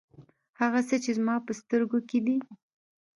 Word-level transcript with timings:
هغه 0.59 0.79
څه 0.87 0.95
چې 1.03 1.11
زما 1.17 1.35
په 1.45 1.51
سترګو 1.59 1.99
کې 2.09 2.19
دي. 2.25 2.37